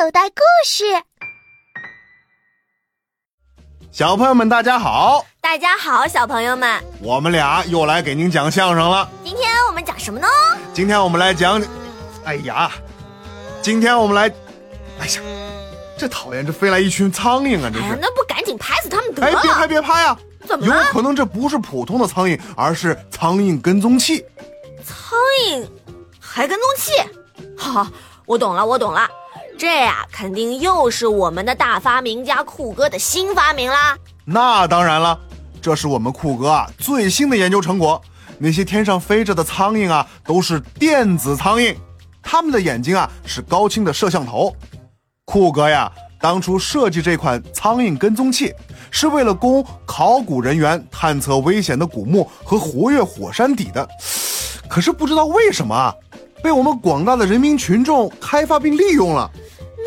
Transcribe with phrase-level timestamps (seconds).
[0.00, 0.82] 口袋故事。
[3.92, 5.26] 小朋友们，大家好！
[5.42, 9.06] 大家好，小朋友们，我们俩又来给您讲相声了。
[9.22, 10.26] 今天我们讲什么呢？
[10.72, 11.62] 今天我们来讲，
[12.24, 12.72] 哎呀，
[13.60, 14.34] 今天我们来，
[15.00, 15.20] 哎呀，
[15.98, 17.70] 这讨厌，这飞来一群苍蝇啊！
[17.70, 19.66] 这是，哎呀那不赶紧拍死他们得哎，别拍？
[19.66, 20.16] 别拍呀！
[20.40, 20.72] 有怎么有？
[20.92, 24.24] 可能这不是普通的苍蝇，而是苍蝇跟踪器。
[24.82, 25.68] 苍蝇
[26.18, 26.92] 还跟踪器？
[27.54, 27.86] 好，
[28.24, 29.06] 我懂了，我懂了。
[29.60, 33.94] 这呀，肯定又是我们的大发明家酷哥的新发明啦。
[34.24, 35.20] 那当然了，
[35.60, 38.00] 这是我们酷哥啊最新的研究成果。
[38.38, 41.76] 那些天上飞着的苍蝇啊，都是电子苍蝇，
[42.22, 44.50] 它们的眼睛啊是高清的摄像头。
[45.26, 48.54] 酷哥呀，当初设计这款苍蝇跟踪器，
[48.90, 53.86] 是为了供考古人员探测危险的古墓和活跃火山底的。
[54.70, 55.94] 可是不知道为什么啊，
[56.42, 59.30] 被我们广大的人民群众开发并利用了。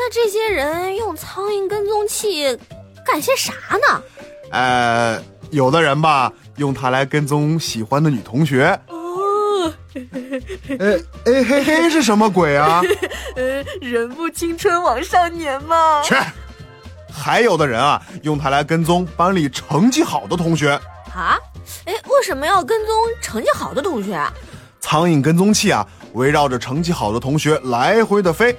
[0.05, 2.59] 那这些人用苍蝇跟踪器
[3.05, 4.03] 干些啥呢？
[4.51, 8.77] 呃，有的人吧，用它来跟踪喜欢的女同学。
[8.89, 12.81] 哦，哎哎嘿嘿，是什么鬼啊？
[13.37, 16.01] 呃，人不青春枉少年嘛。
[16.03, 16.13] 去！
[17.09, 20.71] 还有的人啊，用它来跟踪班里成绩好的同学。
[21.15, 21.39] 啊？
[21.85, 24.33] 哎，为什么要跟踪成绩好的同学啊？
[24.81, 28.53] 苍蝇跟踪器啊，围绕着成绩好的同学来回的飞。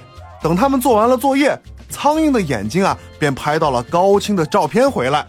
[0.45, 5.25] 等他们做完了作业，苍蝇的眼睛啊，便拍到了高清的照片回来。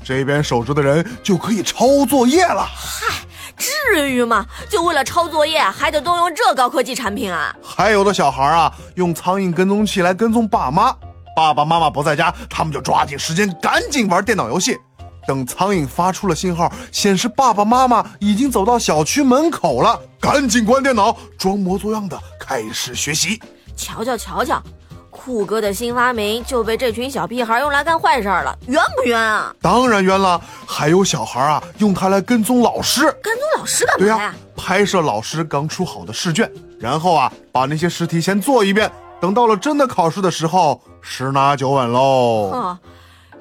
[0.00, 2.62] 这边守着的人就可以抄作业了。
[2.62, 3.12] 嗨
[3.56, 4.46] 至于吗？
[4.68, 7.52] 就为了抄作业，还得动用这高科技产品啊？
[7.60, 10.94] 还有的小孩啊，用苍蝇跟踪器来跟踪爸妈，
[11.34, 14.78] 爸爸妈妈不在家，他们就抓紧时间赶紧玩电脑游戏。
[15.26, 23.42] 等苍蝇发出了信号，显示爸爸妈妈已经走到小区门口了，赶紧关电脑，装模作样的开始学习。
[23.80, 24.62] 瞧瞧瞧瞧，
[25.08, 29.54] 酷哥的新发明就被这群小屁孩用来干坏事儿了，冤不冤啊？
[29.62, 33.04] 当然冤了，还有小孩啊，用它来跟踪老师。
[33.22, 34.34] 跟踪老师干对呀、嘛呀？
[34.54, 42.50] 拍摄老师刚出好的试卷，然后啊，把那些试题先做一遍，等到了真的考试的时候，十拿九稳喽。
[42.52, 42.78] 哦，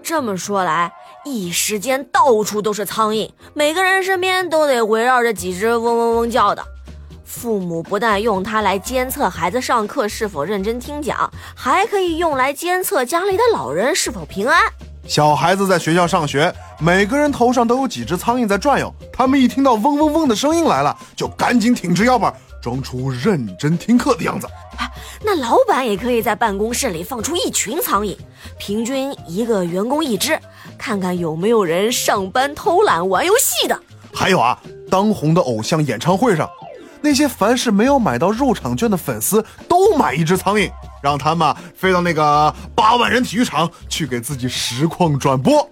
[0.02, 0.90] 这么说来，
[1.26, 6.64] 一时间到处都是苍蝇，每个人身边都得围绕着几只嗡嗡嗡叫的。
[7.30, 14.60] 父母不但用它来监测孩子上课是否认真听讲，还可以用来监测家里的老人是否平安。
[15.06, 18.92] 小孩子在学校上学，每个人头上都有几只苍蝇在转悠。
[19.14, 24.48] 他们一听到嗡嗡嗡的声音来了，就赶紧挺直腰板，装出认真听课的样子。
[25.24, 28.18] 那老板也可以在办公室里放出一群苍蝇，
[28.58, 30.38] 平均一个员工一只，
[30.80, 33.80] 看看有没有人上班偷懒玩游戏的。
[34.12, 34.60] 还有啊，
[34.90, 36.50] 当红的偶像演唱会上，
[37.02, 40.72] 那些凡是没有买到入场券的粉丝，都买一只苍蝇，
[41.02, 45.70] 让他们飞到那个八万人体育场去给自己实况转播。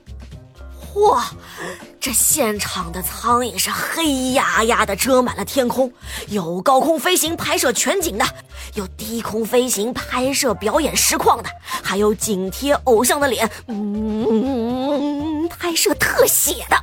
[0.96, 1.26] 哇，
[2.00, 5.92] 这现场的苍蝇是黑压压的遮满了天空，
[6.30, 8.26] 有高空飞行拍摄全景的，
[8.74, 11.50] 有低空飞行拍摄表演实况的，
[11.84, 16.78] 还有紧贴偶像的脸，嗯，拍摄特写的。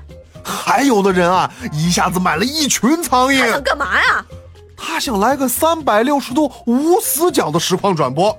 [0.45, 4.25] 还有的人啊，一下子买了一群苍蝇他想，干嘛呀？
[4.77, 8.37] 他想来个三百六十度无死角的实况转播，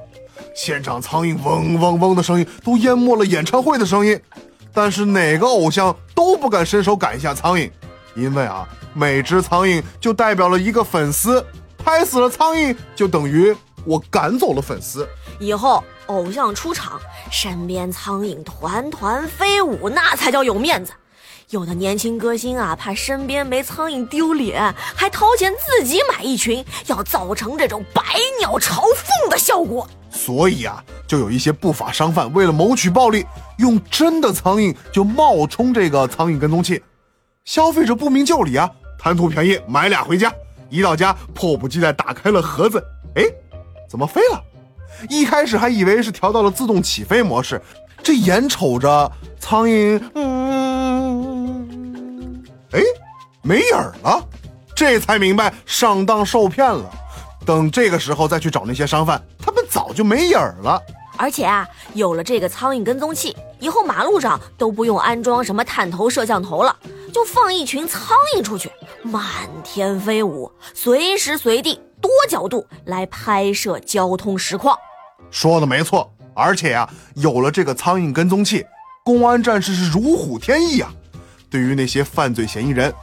[0.55, 4.19] 现场苍蝇嗡嗡嗡的声音都淹没了演唱会的声音，
[4.73, 7.71] 但是哪个偶像都不敢伸手赶一下苍蝇，
[8.16, 11.43] 因为啊，每只苍蝇就代表了一个粉丝，
[11.77, 15.07] 拍死了苍蝇就等于我赶走了粉丝。
[15.39, 16.99] 以后偶像出场，
[17.31, 20.91] 身边苍蝇团团飞舞，那才叫有面子。
[21.51, 28.01] 有的年轻歌星啊，怕身边没苍蝇丢脸，还掏钱自己买一群，要造成这种百
[28.39, 29.88] 鸟朝凤的效果。
[30.09, 33.23] 所以啊，就有一些不法商贩为了谋取暴利，
[33.59, 36.81] 用真的苍蝇就冒充这个苍蝇跟踪器，
[37.44, 38.67] 消费者不明就里啊，
[38.97, 40.34] 贪图便宜买俩回家，
[40.69, 42.84] 一到家迫不及待打开了盒子，
[43.16, 43.23] 哎，
[43.88, 44.41] 怎么飞了？
[45.09, 47.61] 一开始还以为是调到了自动起飞模式，
[48.02, 50.54] 这眼瞅着苍蝇，嗯，
[52.75, 52.81] 哎，
[53.41, 54.22] 没影儿了，
[54.75, 56.91] 这才明白上当受骗了。
[57.45, 60.81] 等这个时候再去找那些商贩，他们早就没影儿了。
[61.17, 66.75] 而且啊，有了这个苍蝇跟踪器，以后马路上都不用安装什么探头摄像头了，
[67.13, 68.69] 就放一群苍蝇出去，
[69.01, 69.23] 满
[69.63, 74.77] 天飞舞，随时随地多角度来拍摄交通实况。
[75.31, 78.66] 说的没错，而且啊、有了这个苍蝇跟踪器，
[79.05, 80.91] 公安战士是如虎添翼啊。
[81.55, 82.93] 对于那些犯罪嫌疑人，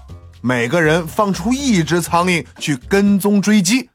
[0.42, 3.88] 每个人放出一只苍蝇去跟踪追击。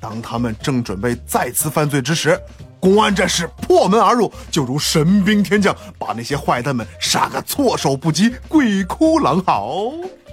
[0.00, 2.40] 当他们正准备再次犯罪之时，
[2.80, 9.92] 公安战士破门而入，就如神兵天降，把那些坏蛋们杀个措手不及，鬼哭狼嚎。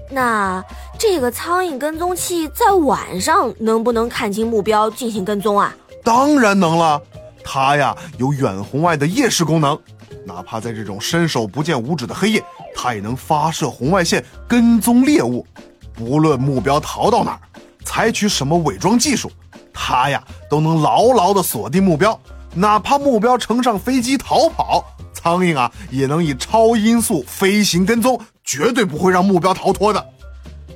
[0.09, 0.63] 那
[0.97, 5.75] 这个苍蝇跟踪器在晚上能不能看清目标进行跟踪啊？
[6.01, 7.01] 当然能了，
[7.43, 9.77] 它呀有远红外的夜视功能，
[10.25, 12.41] 哪怕在这种伸手不见五指的黑夜，
[12.75, 15.47] 它也能发射红外线跟踪猎物。
[15.93, 17.39] 不论目标逃到哪儿，
[17.85, 19.31] 采取什么伪装技术，
[19.73, 22.19] 它呀都能牢牢地锁定目标。
[22.53, 30.05] 哪怕目标乘上飞机逃跑，苍蝇啊也能以超音速飞行跟踪，绝对不会让目标逃脱的。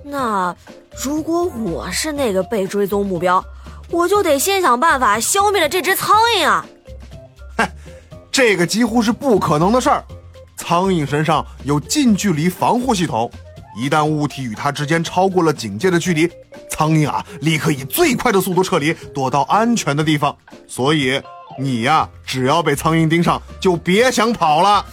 [0.04, 0.56] 那
[1.04, 3.44] 如果我是那个被追踪目标，
[3.92, 6.66] 我就得先想办法消灭了这只苍蝇啊！
[7.58, 7.72] 嗨，
[8.32, 10.04] 这个几乎是不可能的事儿。
[10.60, 13.32] 苍蝇身上有近距离防护系统，
[13.82, 16.30] 一旦物体与它之间超过了警戒的距离，
[16.70, 20.38] 苍蝇啊立刻以最快的速度撤离，躲到安全的地方。
[20.68, 21.20] 所以。
[21.58, 24.86] 你呀，只要被苍蝇盯上，就别想跑了。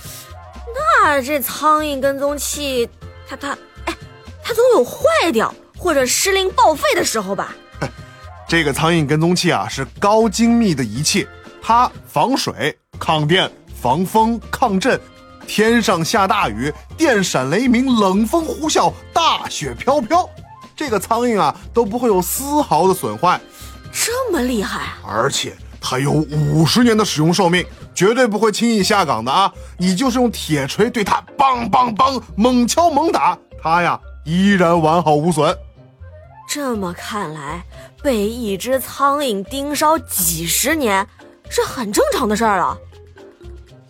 [0.74, 2.88] 那这苍蝇跟踪器，
[3.28, 3.50] 它它，
[3.84, 3.94] 哎，
[4.42, 7.54] 它总有坏掉或者失灵报废的时候吧？
[8.48, 11.28] 这个苍蝇跟踪器啊，是高精密的仪器，
[11.62, 13.48] 它防水、抗电、
[13.80, 14.98] 防风、抗震，
[15.46, 20.28] 天上下大雨，电闪雷鸣，冷风呼啸，大雪飘飘，
[20.74, 23.40] 这个苍蝇啊都不会有丝毫的损坏。
[23.92, 25.56] 这么厉害，而且。
[25.88, 27.64] 它有五十年的使用寿命，
[27.94, 29.52] 绝对不会轻易下岗的啊！
[29.78, 35.56] 你就是用铁锤对它梆梆梆猛敲猛打，它呀依然完好无损。
[36.48, 37.62] 这么看来，
[38.02, 41.06] 被一只苍蝇盯梢几十年
[41.48, 42.76] 是很正常的事儿了。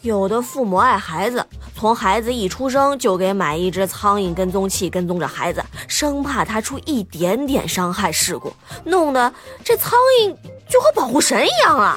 [0.07, 1.45] 有的父母爱孩子，
[1.75, 8.53] 从孩子一出生就给买一只苍蝇跟踪器跟踪着孩子，生怕他出一点点伤害事故，
[8.85, 9.33] 弄得
[9.63, 9.93] 这苍
[10.23, 10.35] 蝇。
[10.69, 11.97] 就和保护神一样啊！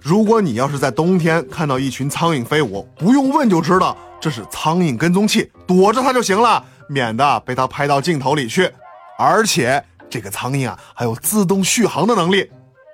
[0.00, 8.72] 如果你要是在冬天看到一群苍蝇飞舞，不用问就知道这是苍蝇跟踪器，躲着它就行了，免得被它拍到镜头里去。
[9.18, 12.50] 而且这个苍蝇啊，还有自动续航的能力，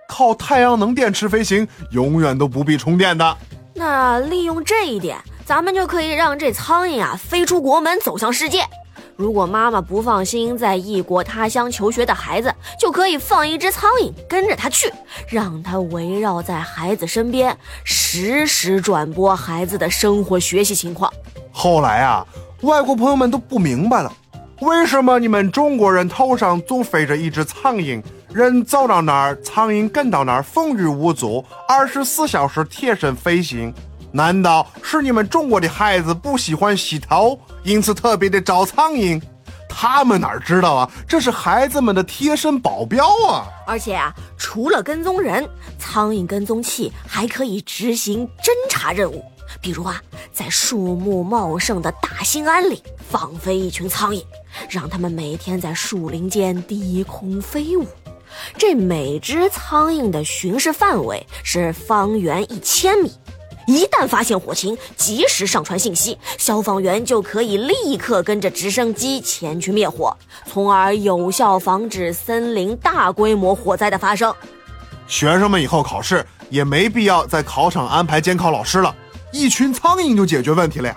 [0.08, 3.36] 靠太阳能电池飞行，永远都不必充电的。
[3.84, 8.64] 那利用这一点，咱们就可以让这苍蝇啊飞出国门，走向世界。
[9.16, 14.88] 如果妈妈不放心在异国他乡求学的孩子，就可以放一只苍蝇跟着他去，
[15.26, 21.12] 让他围绕在孩子身边，实时转播孩子的生活学习情况。
[21.50, 22.24] 后来啊，
[22.60, 24.12] 外国朋友们都不明白了，
[24.62, 28.00] 为什么你们中国人头上总飞着一只苍蝇，
[28.32, 33.74] 人走到哪儿，苍蝇跟到哪儿，风雨无阻，二十四小时贴身飞行？
[34.12, 39.20] 难道是你们中国的孩子不喜欢洗头，因此特别的招苍蝇？
[39.68, 40.90] 他们哪知道啊？
[41.08, 43.48] 这是孩子们的贴身保镖啊！
[43.66, 45.44] 而且啊，除了跟踪人，
[45.76, 49.24] 苍蝇跟踪器还可以执行侦查任务。
[49.60, 50.00] 比如啊，
[50.32, 52.80] 在树木茂盛的大兴安岭
[53.10, 54.22] 放飞一群苍蝇，
[54.68, 57.86] 让他们每天在树林间低空飞舞。
[58.56, 63.12] 这每只苍蝇的巡视范围是方圆一千米。
[63.68, 74.34] 一旦发现火情，及时上传信息，消防员就可以立刻跟着直升机前去灭火，从而有效防止森林大规模火灾的发生。
[75.06, 78.94] 学生们以后考试也没必要在考场安排监考老师了，
[79.32, 80.94] 一群苍蝇就解决问题了呀！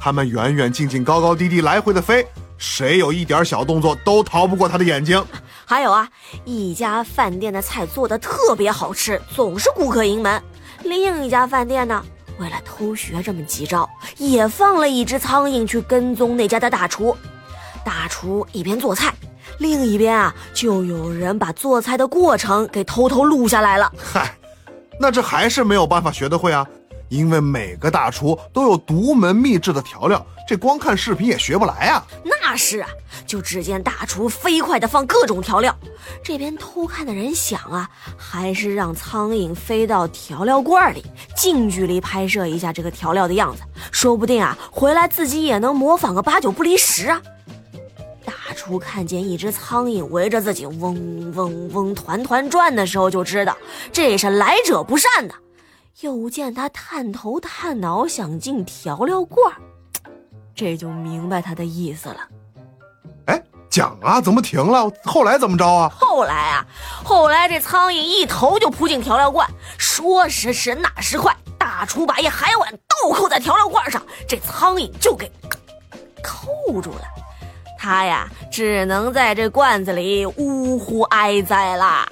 [0.00, 2.26] 他们远远近近、高高低低来回的飞，
[2.58, 5.24] 谁有一点小动作都逃不过它的眼睛。
[5.64, 6.08] 还有啊，
[6.44, 10.42] 一家饭店的菜做的特别好吃，总是顾客盈门。
[10.82, 12.04] 另一家饭店呢，
[12.38, 17.16] 为了偷学这么几招，也放了一只苍蝇去跟踪那家的大厨。
[17.84, 19.14] 大厨一边做菜，
[19.58, 23.92] 另一边啊，就有人把做菜的过程给偷偷录下来了。
[23.96, 24.34] 嗨，
[24.98, 26.66] 那这还是没有办法学得会啊。
[27.14, 32.04] 因为每个大厨都有独门秘制的调料，这光看视频也学不来啊。
[32.24, 32.88] 那是啊，
[33.24, 35.76] 就只见大厨飞快地放各种调料，
[36.24, 41.04] 这边偷看的人想啊，还是让苍蝇飞到调料罐里，
[41.36, 47.22] 近距离拍摄一下这个调料的样子，说不定啊，回来自己也能模仿个八九不离十啊。
[48.24, 53.56] 大厨看见一只苍蝇围着自己嗡嗡嗡团团转的时候，就知道
[53.92, 55.34] 这是来者不善的。
[56.00, 59.54] 又见他探头探脑想进调料罐，
[60.52, 62.16] 这就明白他的意思了。
[63.26, 64.90] 哎，讲啊，怎么停了？
[65.04, 65.88] 后来怎么着啊？
[65.88, 66.66] 后来啊，
[67.04, 69.48] 后来这苍蝇一头就扑进调料罐，
[69.78, 75.30] 说时迟，那时快，大厨把一海碗倒扣在调料罐上，这苍蝇就给
[76.20, 77.02] 扣住了。
[77.78, 82.08] 他呀，只能在这罐子里呜呼哀哉啦。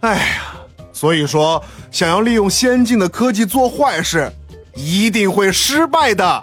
[0.00, 0.55] 哎呀！
[0.96, 4.32] 所以说，想要利用先进的科技做坏事，
[4.74, 6.42] 一定会失败的。